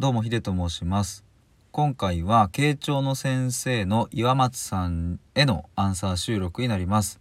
[0.00, 1.26] どうもヒデと申します
[1.72, 7.20] 今回は傾聴の先生の岩松さんへのアンサー収録になります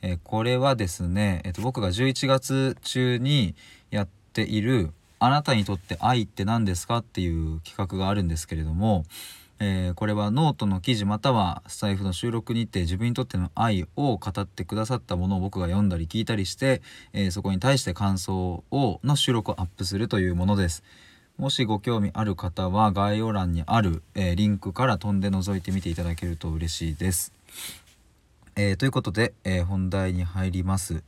[0.00, 3.56] えこれはですね、えっと僕が11月中に
[3.90, 9.06] やっているあなたにとって愛って何ですかっていう企画があるんですけれども、
[9.58, 16.80] えーこれはノートの記事またはスタエフの収録にて自分にとっての愛を語ってくださったものを僕が読んだり聞いたりして、
[17.12, 20.84] えーそこに対して感想をの収録をアップするというものです。
[21.40, 27.32] もしご興味ある方は概要欄にある、えーリンクから飛んで覗いてみていただけると嬉しいです。
[28.56, 31.02] えーということで、えー本題に入ります。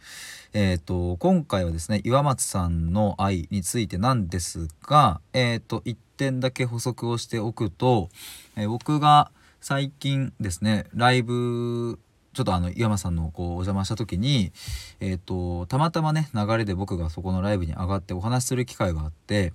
[0.55, 8.09] えー、と今回はですね岩松さんの愛についてなんですが、えー、と1点だけ補足をしておくと、
[8.57, 11.99] え僕が最近ですねライブ
[12.33, 14.51] ちょっとあの岩松さんのこうお邪魔した時に、
[14.99, 19.53] えー、とたまたまね流れで僕がそこのライブに上がってお話しする機会があって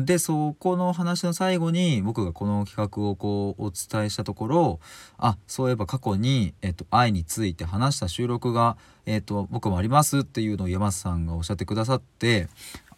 [0.00, 4.80] でそこの話の最後に僕がこの企画をこうお伝えしたところ
[5.16, 8.76] あそういえば過去に、えっと、愛について話した収録が、
[9.06, 12.48] えっと、僕もありますっていうのを山瀬さんがおっしゃってくださって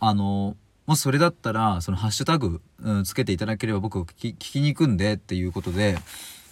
[0.00, 0.56] あの
[0.87, 5.98] もしそれだったらそのハッシュタグ、うん、つけていただければ僕聞き聞きに行くんでっていうことで。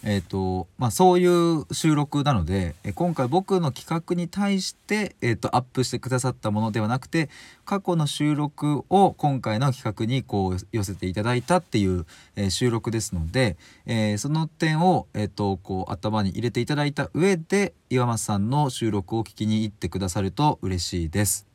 [0.09, 7.29] えーとまあ、そういう収録なのでえ今回僕の企画に対して、えー、とアップしてくださったものではなくて
[7.65, 12.05] 過去の収録を今回の企画にこう寄せていただいたっていう、
[12.37, 21.45] えー収録ですので、えーその点を、えー、とこう頭に入れていただいた上で岩松さんの収録を聞きに行ってくださると嬉しいです。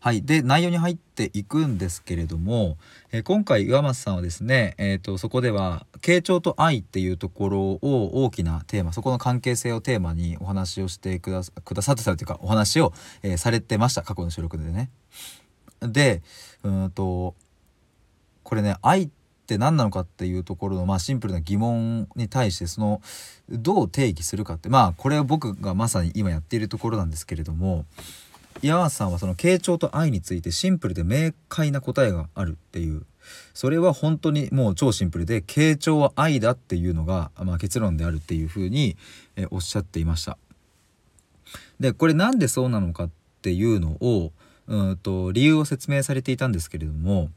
[0.00, 2.76] はい、で内容に入っていくんですけれども、
[3.10, 14.88] えー今回岩松さんはですね、えー、とそこでは「傾聴と愛」っていうところを大きなテーマそこの関係性をテーマにお話をしてくださくださってたというかお話を、えーされてました過去の収録でね。
[15.80, 16.22] で
[16.62, 17.34] うんと
[18.44, 19.08] これね愛っ
[19.48, 23.00] て何なのかっていうところの、まあ、シンプルな疑問に対してその
[23.48, 27.84] どう定義するかってまあこれは僕がまさに今やっているところなんですけれども
[28.62, 33.06] 岩松さんはその傾聴と愛についてシンプルで明快な答えがあるっていう
[33.54, 38.96] それは本当にもう超シンプルで傾聴は愛だっていうのが、まあ、結論であるっていうふうに、
[39.36, 40.38] えおっしゃっていました。
[41.80, 43.10] でこれなんでそうなのかっ
[43.42, 44.32] ていうのを
[44.66, 47.30] うんと理由を説明されていたんですけれども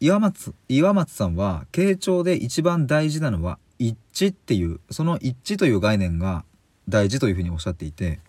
[0.00, 6.44] 岩松岩松さんは傾聴で一番大事なのは一致っていうその一致という概念が
[6.88, 8.20] 大事というふうにおっしゃっていて、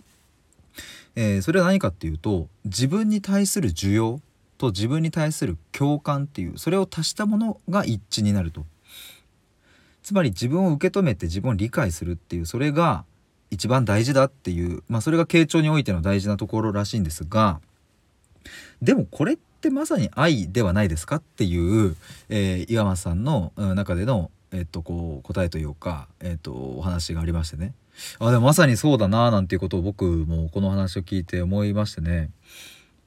[1.15, 4.21] えーそれは何かっていうと自分に対する需要
[4.57, 8.65] と自分に対する共感っていうそれを足したものが一致になると。
[10.03, 13.05] つまり自分を受け止めて自分を理解するっていうそれが
[13.51, 17.59] 一番大事だっていうまあそれが傾聴においての大事なところらしいんですが
[18.81, 21.95] でもこれってまさに愛ではないですかっていう、
[22.29, 27.73] えー岩松さんの中での、えっとこう答えというか、えっとお話がありましてね。
[28.19, 32.31] あでもまさにそうだななんていうことを僕もこの話を聞いて思いましてね。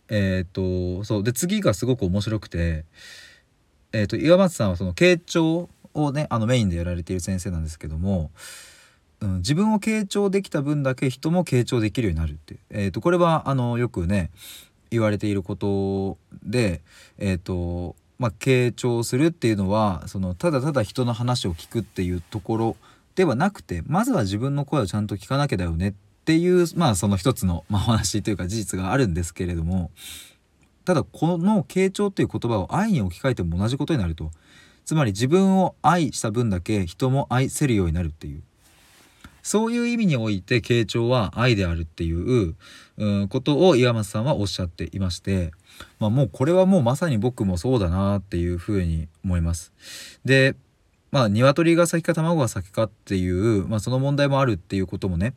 [0.08, 1.22] えっとそう。
[1.22, 2.84] で次がすごく面白くて
[3.92, 8.30] えっと岩松さんはその傾聴をねあのメインでやられている先生なんですけども
[9.22, 14.30] うん、自分を傾聴できた分だけ人も傾聴できるようになるって、えー、とこれはあのよくね
[14.90, 16.82] 言われていることで
[17.18, 22.76] えっ、とまあ傾聴するっていうのはそのただただ人の話を聞くっていうところ
[23.14, 29.90] ではなくてまずは自分の声をちゃんと聞かなきゃだよねっていうまあその一つの、まあ、お話というか事実があるんですけれども
[30.84, 34.30] ただこの傾聴っていう言葉を愛に置き換えても同じことになると
[34.84, 38.42] つまり自分を愛した分だけ人も愛せるようになるっていう
[39.42, 42.54] そういう意味において傾聴は愛であるっていう、
[43.28, 45.50] ことを岩松さんはおっしゃっていまして、
[45.98, 49.72] まあ、もうこれはもうまさに僕もそうだなっていうふうに思います。
[50.24, 50.54] で
[51.12, 55.34] まあ鶏が先か卵が先かっていう、まあ、その問題もあるっていうこともね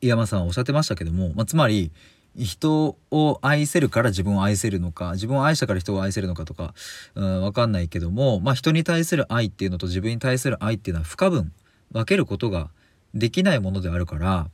[0.00, 1.90] 岩松さんおっしゃってましたけども、まあ、つまり
[2.36, 6.74] 人を愛せるから自分を愛せるのか自分を愛したから人を愛せるのかとか、
[7.14, 11.52] うん、わかんないけども、まあ、人に対する愛っていうのと自分に対する愛っていうのは不可分
[11.90, 12.70] 分けることが
[13.14, 14.48] できないものであるから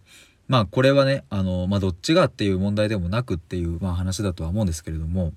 [0.48, 5.32] まあこれはねあの、まあ、どっちがっていう問題でもなくっていう、まあ、話だとは思うんですけれども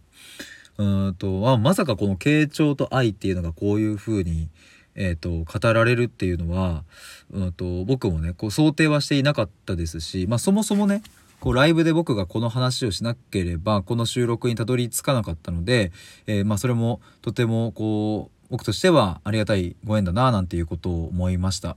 [0.79, 4.47] うんとあまさかこの傾聴と愛っていうのがこういうふうに、
[4.95, 6.85] えー、と語られるっていうのは
[7.31, 11.03] うんと僕もねこう想定はしていなかったですし、まあ、そもそもね
[11.41, 15.91] こうライブで僕がこの話をしなければこの収録にたどり着かなかったので、
[16.27, 21.75] えーまあ、それもとてもこう僕としてはありがたいご縁だななんていうことを思いました。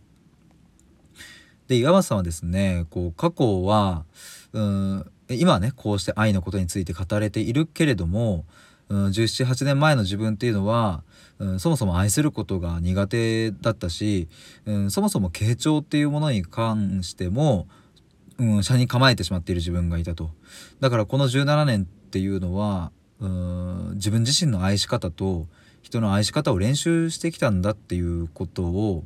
[1.66, 4.04] で岩松さんはですねこう過去は
[4.52, 8.44] うん今ねこうして愛のことについて語れているけれども
[8.88, 11.02] うん、1718年前の自分っていうのは、
[11.38, 14.29] うん、そもそも愛することが苦手だったし、
[14.67, 17.69] うん、そもそも傾聴っていうものに関しても、
[18.38, 20.31] うん、車に構えてしまっている自分がいたと。
[20.81, 25.46] だからこの17年っていうのは、うん、自分自身の愛し方と
[25.82, 29.05] 人の愛し方を練習してきたんだっていうことを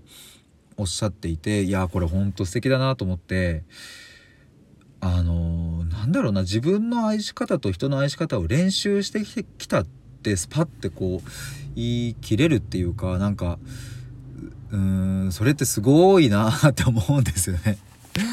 [0.77, 3.65] おっしゃっていていやこれほんと素敵だなと思って
[5.01, 9.25] あのなんだろうな自分の愛し方と人の愛し方を練習して
[9.59, 9.87] きたっ
[10.23, 11.31] てスパッてこう
[11.75, 13.59] 言い切れるっていうかなんか
[14.71, 14.79] うー
[15.27, 17.79] んそれってすごいなって思うんですよね。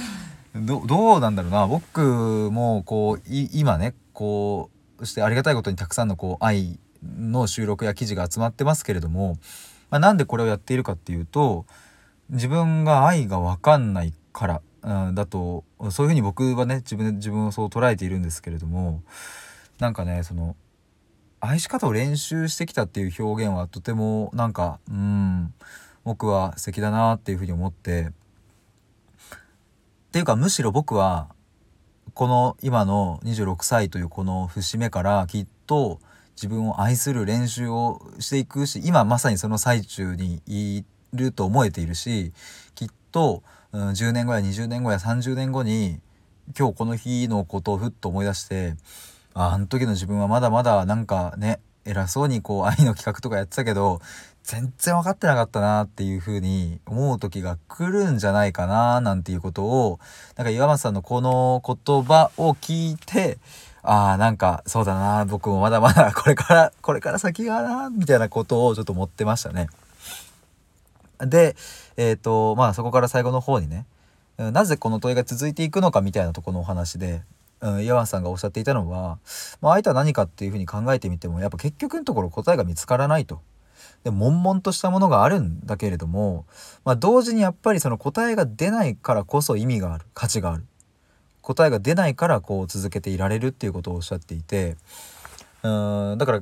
[0.54, 9.40] どどうなんだろうな僕もこう今ねこうしてありがたいことにたくさんのこう愛の収録や記事が集まってますけれども、
[9.90, 11.66] まあ、なんでこれをやっているかっていうと
[12.30, 19.02] 自分が愛が分かんないからうん、だとそういうふうに僕はね自分で自分をそう捉えているんですけれども
[19.80, 20.56] なんかねその
[21.40, 25.54] 愛し方を練習してきたっていう表現はとてもなんかうん
[26.04, 28.12] 僕は素敵だなっていうふうに思ってっ
[30.12, 31.30] ていうかむしろ僕は
[32.14, 36.00] この今の26歳というこの節目からきっと
[36.36, 40.84] 自分を愛する練習をしていくし今まさにその最中にい
[41.14, 42.34] ると思えているし
[42.76, 46.00] きっとうん、10年後や20年後や30年後に
[46.58, 48.76] 今日この日のことをふっと思い出して
[49.34, 54.00] ああの時の自分はまだまだなんかね偉そうにこう愛の企画とかやってたけど
[54.44, 60.00] 全然分かってなかったなっていう風に思う時が来るんじゃないかななんていうことを
[60.36, 63.40] なんか岩松さんのこの言葉を聞いて
[63.82, 69.68] ああなんかそうだな僕もまだまだこれからこれから先がなみたいなことをちょっと思ってましたね。
[71.20, 71.56] で、
[71.98, 73.86] えっ、ー、と、まあそこから最後の方にね、
[74.38, 77.22] なぜこの問いが続いていくのかみたいなとこのお話で、
[77.62, 79.20] うん、イワさんがおっしゃっていたのは、
[79.62, 83.42] まあ、相手は何かっていうふうに考えてみてもやっぱ結局のところ答えが見つからないと。
[84.04, 86.46] で悶々としたものがあるんだけれども、
[86.84, 90.66] まあ、同時にやっぱりその答えが出ないからこそ意味がある価値がある
[91.42, 94.76] 答えが出ないからこう続けていられるっていうことをおっしゃっていて
[95.64, 96.42] うんだから、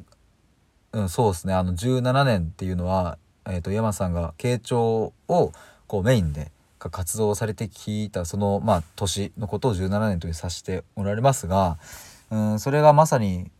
[0.94, 5.52] うん、そうですねあの17年っていうのはえーと、山さんが慶長を
[5.88, 11.78] こうメインで活動されてきたその、まあ、年のことを17年という指しておられますが
[12.32, 13.52] うんそれがまさに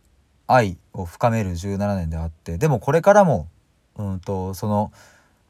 [0.46, 3.48] 愛を深める17年であってでもこれからも
[3.96, 4.92] うんとその、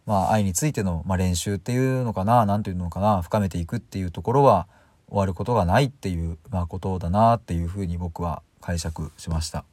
[0.07, 4.67] まあ、愛についての、まあ、練習っていうのかな何ていうのかな深めていくっていうところは
[5.09, 9.65] 終わることがないっていう、まあ、ことだなっていうふうに僕は解釈しました。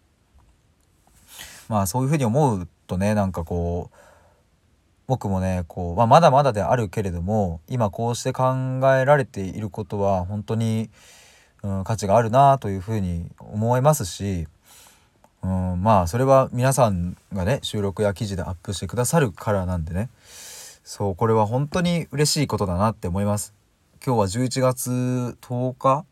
[1.70, 3.96] まあそういうふうに思うとねなんかこう
[5.10, 8.54] 僕もねこう、まあ、まだまだであるけれども今こうして考
[8.96, 10.92] えられていることは本当に、
[11.64, 14.48] うん、価値があるなというふうに思いますし、
[15.42, 20.10] うん、まあそれは皆さんがね収録や記事でアップしてくださるからなんでね
[20.84, 23.56] そうこれは本当に嬉しいことだなって思います。
[24.06, 26.06] 今日は11月10日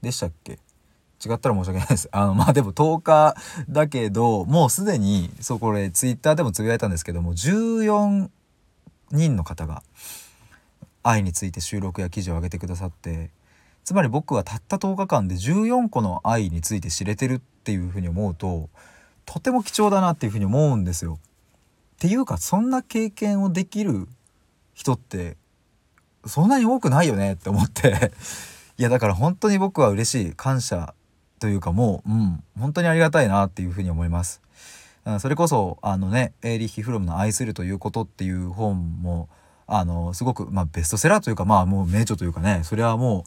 [0.00, 0.65] でしたっけ？
[1.24, 2.08] 違ったら申し訳ないです。
[2.12, 3.36] あの、まあでも10日
[3.68, 8.28] だけど、もうすでに、そう、これ、ツイッターでもつぶやいたんですけども、14
[9.10, 9.82] 人の方が、
[11.02, 13.30] 愛について収録や記事を上げてくださって、
[13.84, 18.68] つまり僕はたった10日間で14個の愛について知れてるっていうふうに思うと、
[19.24, 21.18] とても貴重だなっていうふうに思うんですよ。
[21.94, 24.08] っていうか、そんな経験をできる
[24.74, 25.36] 人って、
[26.26, 28.12] そんなに多くないよねって思って
[28.78, 30.94] いやだから本当に僕は嬉しい感謝
[31.38, 34.40] というかもう、うん、本当にありがたいなっていうふうに思います。
[35.20, 39.28] それこそあのねエーリッヒ・フロムの「愛するということ」っていう本も
[39.68, 43.24] あのすごく、まあ、ベストセラーというかまあもう名著というかねそれはも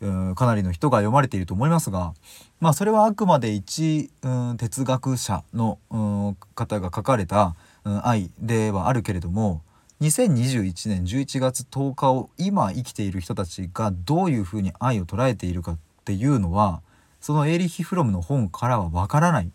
[0.00, 2.14] う、かなりの人が読まれていると思いますが
[2.58, 7.54] まあそれはあくまで一、うん、哲学者の、うん、方が書かれた、
[8.02, 9.62] 愛ではあるけれども
[10.00, 16.82] 2021年11月10日を今生きている人たちがどういうふうに愛を捉えているかっていうのは
[17.20, 19.50] そのエーリヒ・フロムの本からはわからない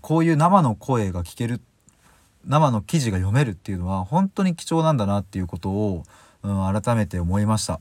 [0.00, 1.60] こういう生の声が聞ける
[2.46, 6.04] 生の記事が読めるっていうのは本当に貴重なんだなっていうことを、
[6.42, 7.80] うん、改めて思いました。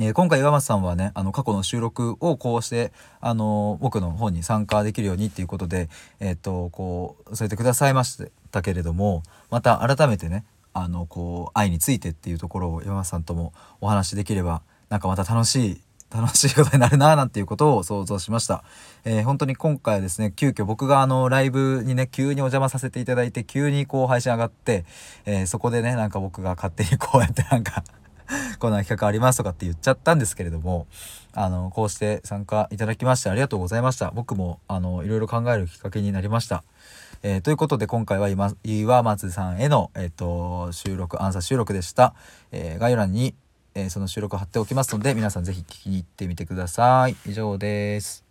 [0.00, 5.88] えー、今回岩松さんはねあの過去の収録をこうしてあの僕の方に参加できるようにっていうことで
[6.18, 15.80] えっ、とこう添えてくださいましたけれどもまた改めてねあのこう愛についてっていうところを岩松さんともお話しできればなんかまた楽しい
[16.12, 18.64] 楽しいことになるななんていうことを想像しました。
[19.04, 24.84] えー、本当に今回はですね、急遽僕があのライブにね、急にお邪魔させていただいて、急にこう配信上がって、
[25.26, 27.82] えー、そこでね、なんか僕が勝手にこうやってなんか
[28.58, 30.86] こんな企画ありますとかって言っちゃったんですけれども、
[31.32, 34.10] あの、こうして参加いただきましてありがとうございました。
[34.10, 36.64] 僕も、あの、いろいろ考えるきっかけになりました。
[37.22, 42.14] えー、ということで今回は今岩松さんへの、えーと、収録アンサー収録でした、
[42.52, 43.34] えー、概要欄に、
[43.74, 47.16] えー、その収録を貼っておきますので皆さん是非聞きに行ってみてください。
[47.26, 48.23] 以上です。